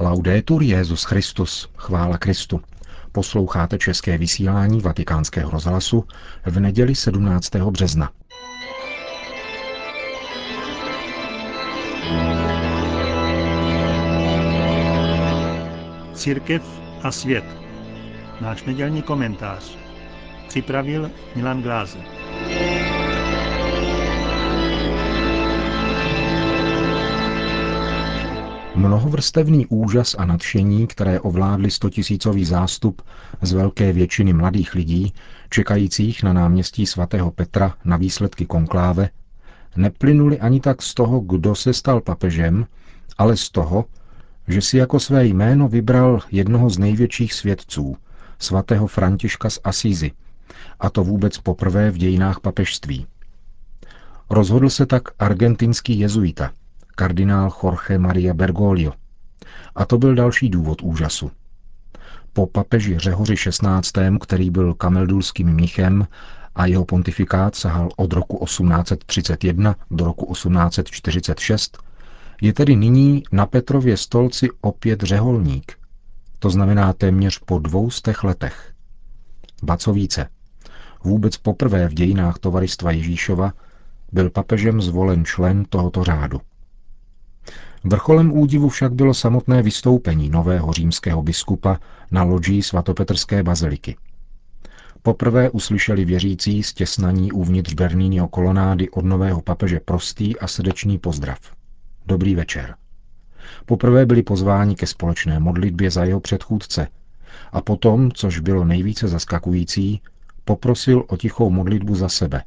[0.00, 2.60] Laudetur Jezus Christus, chvála Kristu.
[3.12, 6.04] Posloucháte české vysílání Vatikánského rozhlasu
[6.46, 7.56] v neděli 17.
[7.56, 8.10] března.
[16.14, 16.62] Církev
[17.02, 17.44] a svět.
[18.40, 19.78] Náš nedělní komentář.
[20.48, 22.17] Připravil Milan Glázer.
[28.78, 33.02] Mnohovrstevný úžas a nadšení, které ovládly stotisícový zástup
[33.42, 35.12] z velké většiny mladých lidí,
[35.50, 39.10] čekajících na náměstí svatého Petra na výsledky konkláve,
[39.76, 42.66] neplynuli ani tak z toho, kdo se stal papežem,
[43.18, 43.84] ale z toho,
[44.48, 47.96] že si jako své jméno vybral jednoho z největších svědců,
[48.38, 50.12] svatého Františka z Asízy,
[50.80, 53.06] a to vůbec poprvé v dějinách papežství.
[54.30, 56.50] Rozhodl se tak argentinský jezuita,
[56.98, 58.92] kardinál Jorge Maria Bergoglio.
[59.74, 61.30] A to byl další důvod úžasu.
[62.32, 66.06] Po papeži Řehoři XVI., který byl kameldulským mnichem
[66.54, 71.78] a jeho pontifikát sahal od roku 1831 do roku 1846,
[72.42, 75.72] je tedy nyní na Petrově stolci opět řeholník.
[76.38, 78.72] To znamená téměř po dvoustech letech.
[79.62, 80.28] Ba co více,
[81.04, 83.52] vůbec poprvé v dějinách tovaristva Ježíšova
[84.12, 86.40] byl papežem zvolen člen tohoto řádu.
[87.84, 91.78] Vrcholem údivu však bylo samotné vystoupení nového římského biskupa
[92.10, 93.96] na loďí svatopetrské baziliky.
[95.02, 101.38] Poprvé uslyšeli věřící stěsnaní uvnitř Bernínio kolonády od nového papeže prostý a srdečný pozdrav.
[102.06, 102.74] Dobrý večer.
[103.66, 106.88] Poprvé byli pozváni ke společné modlitbě za jeho předchůdce
[107.52, 110.02] a potom, což bylo nejvíce zaskakující,
[110.44, 112.42] poprosil o tichou modlitbu za sebe,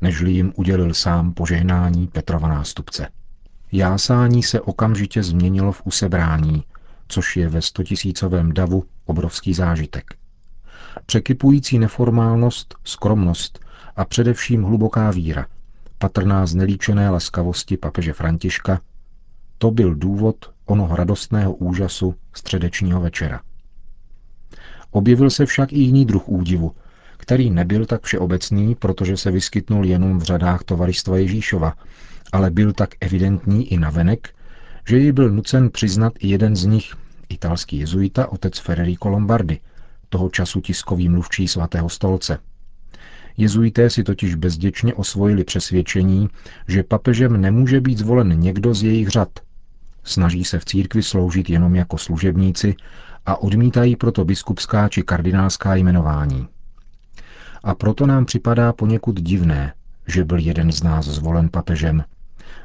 [0.00, 3.08] nežli jim udělil sám požehnání Petrova nástupce.
[3.76, 6.64] Jásání se okamžitě změnilo v usebrání,
[7.08, 10.14] což je ve stotisícovém davu obrovský zážitek.
[11.06, 13.58] Překypující neformálnost, skromnost
[13.96, 15.46] a především hluboká víra,
[15.98, 18.80] patrná z nelíčené laskavosti papeže Františka,
[19.58, 20.36] to byl důvod
[20.66, 23.40] onoho radostného úžasu středečního večera.
[24.90, 26.72] Objevil se však i jiný druh údivu,
[27.16, 31.74] který nebyl tak všeobecný, protože se vyskytnul jenom v řadách tovaristva Ježíšova,
[32.32, 34.34] ale byl tak evidentní i navenek,
[34.88, 36.94] že ji byl nucen přiznat i jeden z nich,
[37.28, 39.60] italský jezuita otec Federico Lombardi,
[40.08, 42.38] toho času tiskový mluvčí svatého stolce.
[43.36, 46.28] Jezuité si totiž bezděčně osvojili přesvědčení,
[46.68, 49.28] že papežem nemůže být zvolen někdo z jejich řad.
[50.04, 52.74] Snaží se v církvi sloužit jenom jako služebníci
[53.26, 56.48] a odmítají proto biskupská či kardinálská jmenování.
[57.64, 59.72] A proto nám připadá poněkud divné,
[60.06, 62.04] že byl jeden z nás zvolen papežem,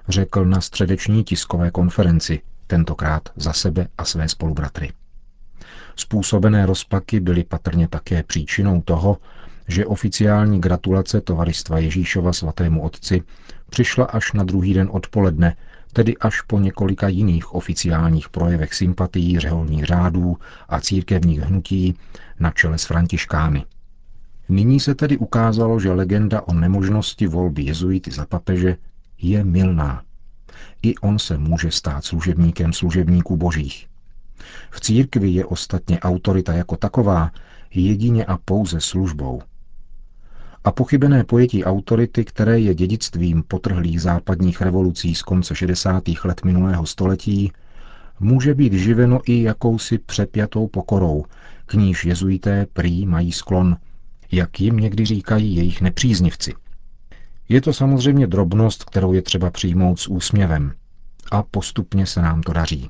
[0.08, 4.92] řekl na středeční tiskové konferenci, tentokrát za sebe a své spolubratry.
[5.96, 9.18] Způsobené rozpaky byly patrně také příčinou toho,
[9.68, 13.22] že oficiální gratulace tovaristva Ježíšova svatému otci
[13.70, 15.56] přišla až na druhý den odpoledne,
[15.94, 20.38] tedy až po několika jiných oficiálních projevech sympatií řeholních řádů
[20.70, 21.96] a církevních hnutí
[22.40, 23.66] na čele s Františkány.
[24.50, 28.78] Nyní se tedy ukázalo, že legenda o nemožnosti volby jezuity za papeže
[29.22, 30.04] je milná.
[30.84, 33.88] I on se může stát služebníkem služebníků božích.
[34.72, 37.32] V církvi je ostatně autorita jako taková
[37.74, 39.42] jedině a pouze službou.
[40.64, 46.03] A pochybené pojetí autority, které je dědictvím potrhlých západních revolucí z konce 60.
[46.24, 47.52] let minulého století,
[48.20, 51.26] může být živeno i jakousi přepjatou pokorou,
[51.66, 53.78] k níž jezuité prý mají sklon,
[54.32, 56.53] jak jim někdy říkají jejich nepříznivci.
[57.52, 60.74] Je to samozřejmě drobnost, kterou je třeba přijmout s úsměvem.
[61.32, 62.90] A postupně se nám to daří.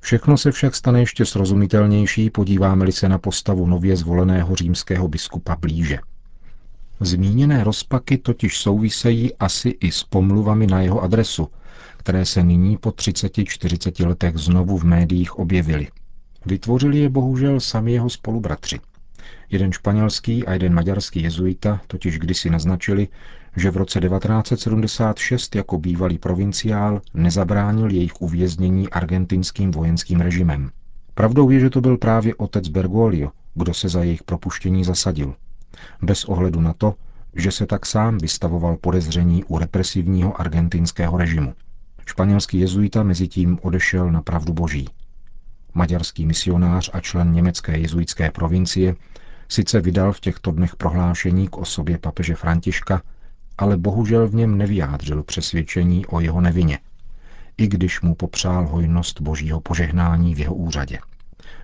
[0.00, 5.98] Všechno se však stane ještě srozumitelnější, podíváme-li se na postavu nově zvoleného římského biskupa blíže.
[7.00, 11.48] Zmíněné rozpaky totiž souvisejí asi i s pomluvami na jeho adresu,
[11.96, 15.88] které se nyní po 30-40 letech znovu v médiích objevily.
[16.46, 18.80] Vytvořili je bohužel sami jeho spolubratři.
[19.50, 23.08] Jeden španělský a jeden maďarský jezuita totiž kdysi naznačili,
[23.56, 30.70] že v roce 1976 jako bývalý provinciál nezabránil jejich uvěznění argentinským vojenským režimem.
[31.14, 35.34] Pravdou je, že to byl právě otec Bergoglio, kdo se za jejich propuštění zasadil.
[36.02, 36.94] Bez ohledu na to,
[37.34, 41.54] že se tak sám vystavoval podezření u represivního argentinského režimu.
[42.06, 44.88] Španělský jezuita mezitím odešel na pravdu boží.
[45.78, 48.96] Maďarský misionář a člen německé jezuitské provincie
[49.48, 53.02] sice vydal v těchto dnech prohlášení k osobě papeže Františka,
[53.58, 56.78] ale bohužel v něm nevyjádřil přesvědčení o jeho nevině.
[57.58, 60.98] i když mu popřál hojnost božího požehnání v jeho úřadě.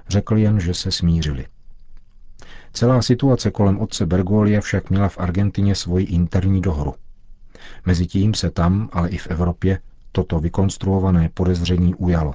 [0.09, 1.47] Řekl jen, že se smířili.
[2.73, 6.95] Celá situace kolem otce Bergolia však měla v Argentině svoji interní dohru.
[7.87, 9.79] Mezitím se tam, ale i v Evropě,
[10.13, 12.35] toto vykonstruované podezření ujalo.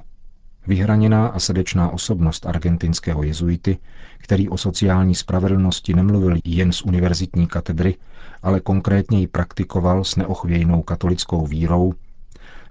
[0.70, 3.78] Vyhraněná a srdečná osobnost argentinského jezuity,
[4.18, 7.96] který o sociální spravedlnosti nemluvil jen z univerzitní katedry,
[8.42, 11.94] ale konkrétně ji praktikoval s neochvějnou katolickou vírou,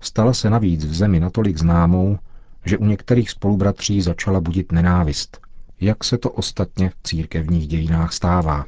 [0.02, 2.18] stala se navíc v zemi natolik známou,
[2.66, 5.40] že u některých spolubratří začala budit nenávist,
[5.82, 8.66] jak se to ostatně v církevních dějinách stává.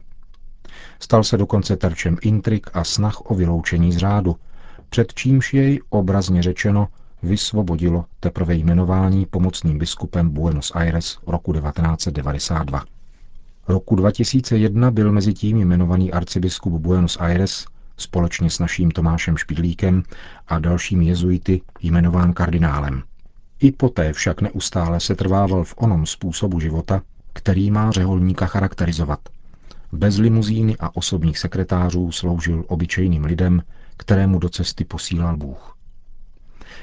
[0.99, 4.35] Stal se dokonce terčem intrik a snah o vyloučení z řádu,
[4.89, 6.87] před čímž jej, obrazně řečeno,
[7.23, 12.85] vysvobodilo teprve jmenování pomocným biskupem Buenos Aires roku 1992.
[13.67, 17.65] Roku 2001 byl mezi tím jmenovaný arcibiskup Buenos Aires
[17.97, 20.03] společně s naším Tomášem Špidlíkem
[20.47, 23.03] a dalšími jezuity jmenován kardinálem.
[23.59, 27.01] I poté však neustále se trvával v onom způsobu života,
[27.33, 29.19] který má řeholníka charakterizovat.
[29.91, 33.63] Bez limuzíny a osobních sekretářů sloužil obyčejným lidem,
[33.97, 35.77] kterému do cesty posílal Bůh.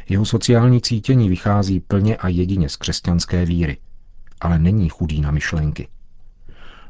[0.09, 3.77] Jeho sociální cítění vychází plně a jedině z křesťanské víry,
[4.41, 5.89] ale není chudý na myšlenky.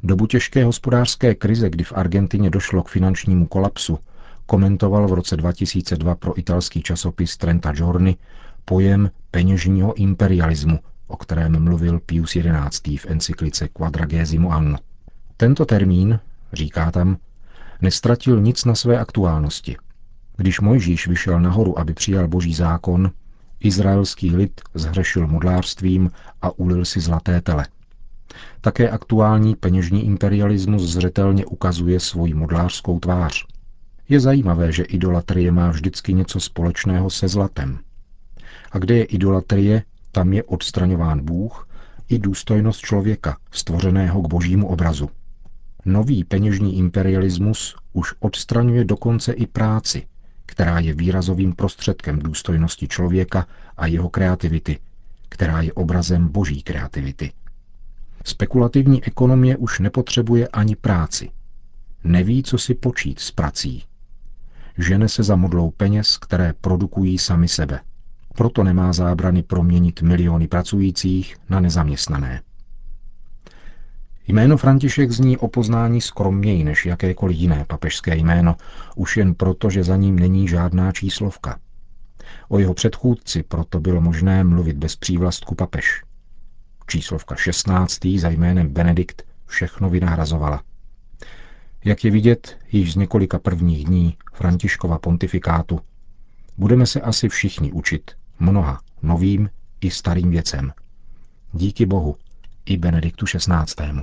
[0.02, 3.98] Dobu těžké hospodářské krize, kdy v Argentině došlo k finančnímu kolapsu,
[4.46, 8.16] komentoval v roce 2002 pro italský časopis Trenta Giorni
[8.64, 12.36] pojem peněžního imperialismu, o kterém mluvil Pius
[12.70, 12.96] XI.
[12.96, 14.78] v encyklice Quadragesimo Anno.
[15.36, 16.20] Tento termín,
[16.52, 17.16] říká tam,
[17.80, 19.76] nestratil nic na své aktuálnosti.
[20.40, 23.10] Když Mojžíš vyšel nahoru, aby přijal boží zákon,
[23.60, 26.10] izraelský lid zhřešil modlářstvím
[26.42, 27.66] a ulil si zlaté tele.
[28.60, 33.46] Také aktuální peněžní imperialismus zřetelně ukazuje svoji modlářskou tvář.
[34.08, 37.78] Je zajímavé, že idolatrie má vždycky něco společného se zlatem.
[38.72, 39.82] A kde je idolatrie,
[40.12, 41.68] tam je odstraňován Bůh
[42.08, 45.10] i důstojnost člověka, stvořeného k božímu obrazu.
[45.84, 50.06] Nový peněžní imperialismus už odstraňuje dokonce i práci,
[50.48, 53.46] která je výrazovým prostředkem důstojnosti člověka
[53.76, 54.78] a jeho kreativity,
[55.28, 57.32] která je obrazem boží kreativity.
[58.24, 61.30] Spekulativní ekonomie už nepotřebuje ani práci.
[62.04, 63.84] Neví, co si počít s prací.
[64.78, 67.80] Žene se za modlou peněz, které produkují sami sebe.
[68.34, 72.42] Proto nemá zábrany proměnit miliony pracujících na nezaměstnané.
[74.28, 78.56] Jméno František zní o poznání skromněji než jakékoliv jiné papežské jméno,
[78.96, 81.58] už jen proto, že za ním není žádná číslovka.
[82.48, 86.02] O jeho předchůdci proto bylo možné mluvit bez přívlastku papež.
[86.86, 87.98] Číslovka 16.
[88.16, 90.62] za jménem Benedikt všechno vynahrazovala.
[91.84, 95.80] Jak je vidět již z několika prvních dní Františkova pontifikátu,
[96.58, 99.50] budeme se asi všichni učit mnoha novým
[99.80, 100.72] i starým věcem.
[101.52, 102.16] Díky Bohu
[102.68, 104.02] i Benediktu XVI.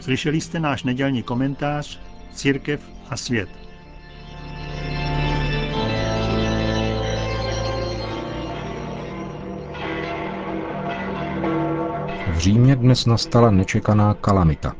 [0.00, 2.00] Slyšeli jste náš nedělní komentář
[2.32, 2.80] Církev
[3.10, 3.48] a svět.
[12.32, 14.76] V Římě dnes nastala nečekaná kalamita.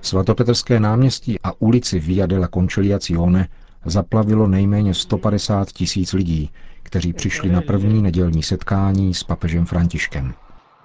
[0.00, 3.48] Svatopetrské náměstí a ulici Via della Conciliazione
[3.84, 6.50] zaplavilo nejméně 150 tisíc lidí,
[6.82, 10.34] kteří přišli na první nedělní setkání s papežem Františkem.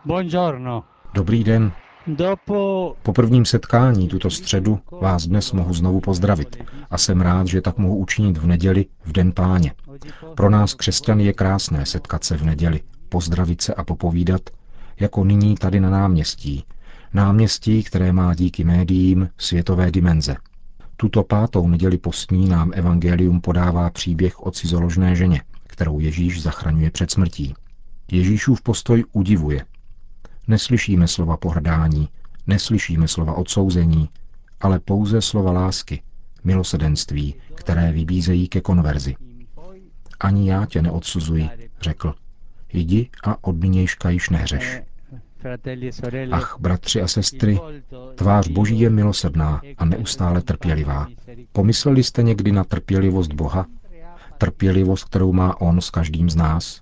[0.06, 0.84] Buongiorno.
[1.14, 1.72] Dobrý den.
[2.08, 7.62] Dopo Po prvním setkání tuto středu vás dnes mohu znovu pozdravit a jsem rád, že
[7.62, 9.74] tak mohu učinit v neděli, v den páně.
[10.36, 14.42] Pro nás křesťany je krásné setkat se v neděli, pozdravit se a popovídat,
[15.00, 16.66] jako nyní tady na náměstí.
[17.14, 20.36] Náměstí, které má díky médiím světové dimenze.
[21.02, 27.12] Tuto pátou neděli postní nám Evangelium podává příběh o cizoložné ženě, kterou Ježíš zachraňuje před
[27.12, 27.54] smrtí.
[28.12, 29.66] Ježíšův postoj udivuje.
[30.48, 32.10] Neslyšíme slova pohrdání,
[32.48, 34.10] neslyšíme slova odsouzení,
[34.60, 36.02] ale pouze slova lásky,
[36.44, 39.16] milosedenství, které vybízejí ke konverzi.
[40.20, 41.50] Ani já tě neodsuzuji,
[41.82, 42.14] řekl.
[42.74, 43.64] Jdi a od
[44.10, 44.82] již nehřeš.
[46.32, 47.60] Ach, bratři a sestry,
[48.16, 51.08] tvář Boží je milosrdná a neustále trpělivá.
[51.52, 53.66] Pomysleli jste někdy na trpělivost Boha?
[54.38, 56.82] Trpělivost, kterou má On s každým z nás?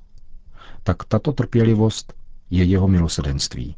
[0.84, 2.14] Tak tato trpělivost
[2.50, 3.76] je jeho milosedenství.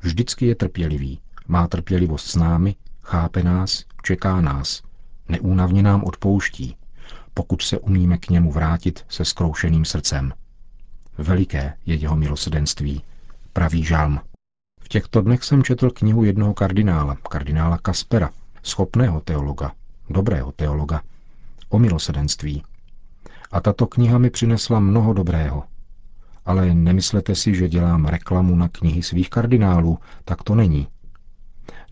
[0.00, 4.82] Vždycky je trpělivý, má trpělivost s námi, chápe nás, čeká nás,
[5.28, 6.76] neúnavně nám odpouští,
[7.34, 10.32] pokud se umíme k němu vrátit se skroušeným srdcem.
[11.18, 13.02] Veliké je jeho milosedenství,
[13.56, 14.20] praví žalm.
[14.80, 18.30] V těchto dnech jsem četl knihu jednoho kardinála, kardinála Kaspera,
[18.62, 19.72] schopného teologa,
[20.10, 21.02] dobrého teologa,
[21.68, 22.62] o milosedenství.
[23.50, 25.64] A tato kniha mi přinesla mnoho dobrého.
[26.44, 30.88] Ale nemyslete si, že dělám reklamu na knihy svých kardinálů, tak to není.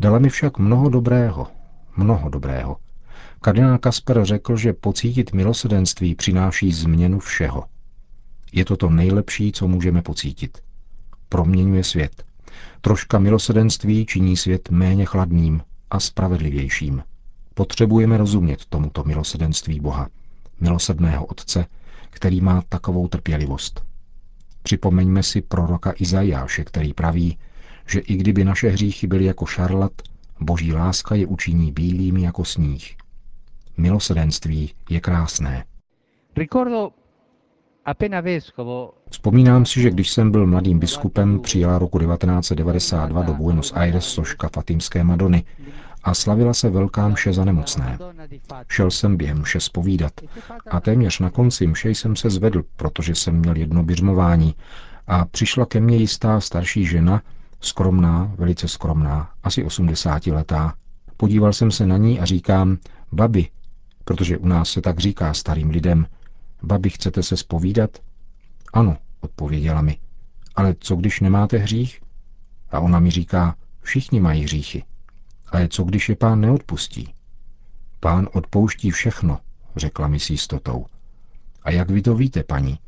[0.00, 1.46] Dala mi však mnoho dobrého,
[1.96, 2.76] mnoho dobrého.
[3.40, 7.64] Kardinál Kasper řekl, že pocítit milosedenství přináší změnu všeho.
[8.52, 10.58] Je to to nejlepší, co můžeme pocítit.
[11.34, 12.24] Proměňuje svět.
[12.80, 15.60] Troška milosedenství činí svět méně chladným
[15.90, 17.02] a spravedlivějším.
[17.54, 20.08] Potřebujeme rozumět tomuto milosedenství Boha,
[20.60, 21.66] milosedného Otce,
[22.10, 23.82] který má takovou trpělivost.
[24.62, 27.38] Připomeňme si proroka Izajáše, který praví,
[27.86, 29.92] že i kdyby naše hříchy byly jako šarlat,
[30.40, 32.96] boží láska je učiní bílými jako sníh.
[33.76, 35.64] Milosedenství je krásné.
[39.10, 44.48] Vzpomínám si, že když jsem byl mladým biskupem, přijela roku 1992 do Buenos Aires soška
[44.48, 45.44] Fatimské Madony
[46.04, 47.98] a slavila se velká mše za nemocné.
[48.68, 50.12] Šel jsem během mše spovídat
[50.70, 54.54] a téměř na konci mše jsem se zvedl, protože jsem měl jedno běžmování
[55.06, 57.22] a přišla ke mně jistá starší žena,
[57.60, 60.74] skromná, velice skromná, asi 80 letá.
[61.16, 62.78] Podíval jsem se na ní a říkám,
[63.12, 63.48] babi,
[64.04, 66.06] protože u nás se tak říká starým lidem,
[66.64, 67.98] babi, chcete se spovídat?
[68.72, 69.98] Ano, odpověděla mi.
[70.54, 72.00] Ale co když nemáte hřích?
[72.70, 74.84] A ona mi říká, všichni mají hříchy.
[75.46, 77.14] Ale co když je pán neodpustí?
[78.00, 79.38] Pán odpouští všechno,
[79.76, 80.86] řekla mi s jistotou.
[81.62, 82.78] A jak vy to víte, paní?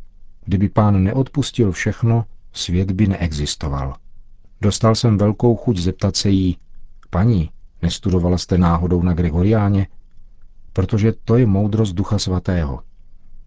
[0.45, 3.97] Kdyby pán neodpustil všechno, svět by neexistoval.
[4.61, 6.59] Dostal jsem velkou chuť zeptat se jí,
[7.11, 7.50] paní,
[7.83, 9.88] nestudovala jste náhodou na Gregoriáně?
[10.73, 12.83] Protože to je moudrost Ducha Svatého.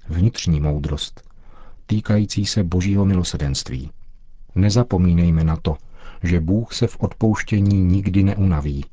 [0.10, 1.30] Vnitřní moudrost,
[1.86, 3.92] týkající se božího milosedenství.
[4.56, 5.78] Nezapomínejme na to,
[6.24, 8.86] že Bůh se v odpouštění nikdy neunaví.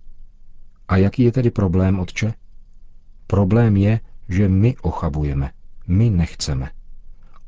[0.89, 2.35] A jaký je tedy problém, Otče?
[3.27, 5.51] Problém je, že my ochabujeme,
[5.89, 6.71] my nechceme.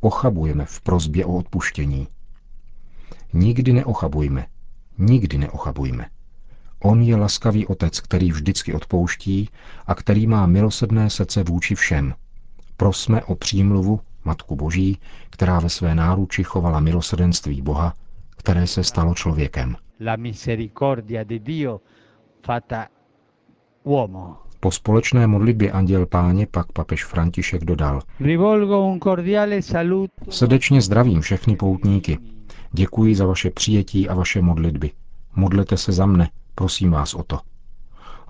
[0.01, 2.09] Ochabujeme v prozbě o odpuštění.
[3.33, 4.47] Nikdy neochabujme,
[4.99, 6.07] nikdy neochabujme.
[6.83, 9.49] On je laskavý otec, který vždycky odpouští
[9.87, 12.15] a který má milosedné srdce vůči všem.
[12.81, 14.99] Prosme o přímluvu Matku Boží,
[15.31, 17.95] která ve své náruči chovala milosedenství Boha,
[18.37, 19.77] které se stalo člověkem.
[20.01, 21.81] La misericordia di Dio
[22.47, 22.87] fata
[23.85, 24.37] uomo.
[24.61, 28.03] Po společné modlitbě Anděl Páně pak papež František dodal.
[30.31, 32.19] Srdečně zdravím všechny poutníky.
[32.73, 34.91] Děkuji za vaše přijetí a vaše modlitby.
[35.37, 37.39] Modlete se za mne, prosím vás o to.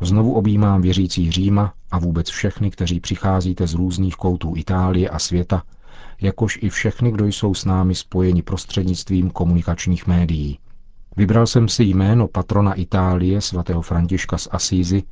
[0.00, 5.62] Znovu objímám věřící Říma a vůbec všechny, kteří přicházíte z různých koutů Itálie a světa,
[6.20, 10.58] jakož i všechny, kdo jsou s námi spojeni prostřednictvím komunikačních médií.
[11.16, 15.02] Vybral jsem si jméno patrona Itálie, svatého Františka z Asízy,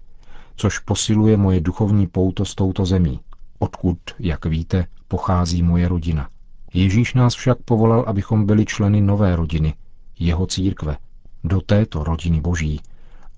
[0.57, 3.21] což posiluje moje duchovní pouto s touto zemí,
[3.59, 6.29] odkud, jak víte, pochází moje rodina.
[6.75, 9.75] Ježíš nás však povolal, abychom byli členy nové rodiny,
[10.19, 10.97] jeho církve,
[11.45, 12.81] do této rodiny boží,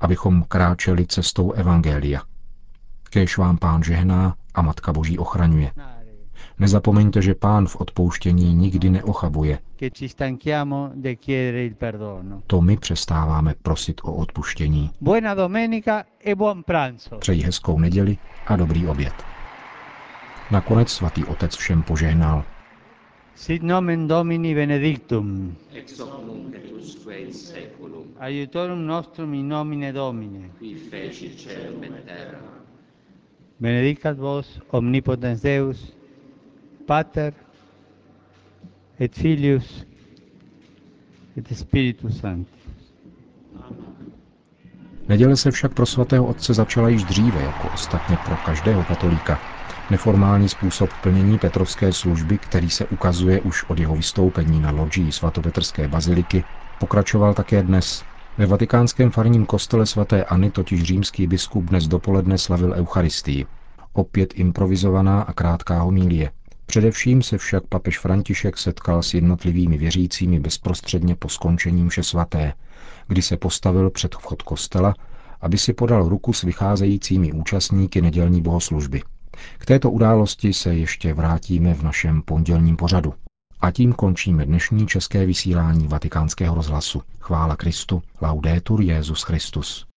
[0.01, 2.21] abychom kráčeli cestou Evangelia.
[3.11, 5.73] Kéž vám pán žehná a Matka Boží ochraňuje.
[6.59, 9.59] Nezapomeňte, že pán v odpouštění nikdy neochabuje.
[12.47, 14.91] To my přestáváme prosit o odpuštění.
[16.25, 16.35] E
[17.19, 19.15] Přeji hezkou neděli a dobrý oběd.
[20.51, 22.45] Nakonec svatý otec všem požehnal.
[23.39, 25.55] Sit nomen Domini benedictum.
[25.73, 28.07] Ex hoc nunc et usque in seculum.
[28.19, 30.51] Aiutorium nostrum in nomine Domini.
[30.59, 32.41] Qui feci celum et terra.
[33.61, 35.95] Benedicat vos omnipotens Deus,
[36.87, 37.33] Pater
[38.99, 39.87] et Filius
[41.37, 42.59] et Spiritus Sanctus.
[45.09, 49.58] Neděle se však pro svatého otce začala již dříve, jako ostatně pro každého katolíka.
[49.91, 55.89] Neformální způsob plnění Petrovské služby, který se ukazuje už od jeho vystoupení na loďii svatopetrské
[55.89, 56.45] baziliky,
[56.79, 58.05] pokračoval také dnes.
[58.39, 63.47] Ve vatikánském farním kostele svaté Anny totiž římský biskup dnes dopoledne slavil Eucharistii.
[63.93, 66.31] Opět improvizovaná a krátká homílie.
[66.67, 72.53] Především se však papež František setkal s jednotlivými věřícími bezprostředně po skončení mše svaté,
[73.07, 74.95] kdy se postavil před vchod kostela,
[75.41, 79.03] aby si podal ruku s vycházejícími účastníky nedělní bohoslužby.
[79.59, 83.15] K této události se ještě vrátíme v našem pondělním pořadu.
[83.61, 87.03] A tím končíme dnešní české vysílání vatikánského rozhlasu.
[87.21, 89.88] Chvála Kristu, laudetur Jezus Christus.